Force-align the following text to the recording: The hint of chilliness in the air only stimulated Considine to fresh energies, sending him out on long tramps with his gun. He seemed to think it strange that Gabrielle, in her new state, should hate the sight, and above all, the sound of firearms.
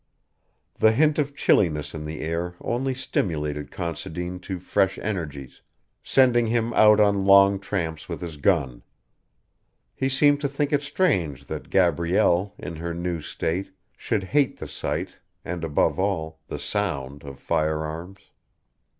The 0.79 0.93
hint 0.93 1.19
of 1.19 1.35
chilliness 1.35 1.93
in 1.93 2.05
the 2.05 2.21
air 2.21 2.55
only 2.59 2.95
stimulated 2.95 3.69
Considine 3.69 4.39
to 4.39 4.57
fresh 4.57 4.97
energies, 4.97 5.61
sending 6.03 6.47
him 6.47 6.73
out 6.73 6.99
on 6.99 7.23
long 7.27 7.59
tramps 7.59 8.09
with 8.09 8.19
his 8.19 8.37
gun. 8.37 8.81
He 9.93 10.09
seemed 10.09 10.41
to 10.41 10.47
think 10.47 10.73
it 10.73 10.81
strange 10.81 11.45
that 11.45 11.69
Gabrielle, 11.69 12.55
in 12.57 12.77
her 12.77 12.95
new 12.95 13.21
state, 13.21 13.75
should 13.95 14.23
hate 14.23 14.57
the 14.57 14.67
sight, 14.67 15.19
and 15.45 15.63
above 15.63 15.99
all, 15.99 16.39
the 16.47 16.57
sound 16.57 17.23
of 17.23 17.37
firearms. 17.39 18.31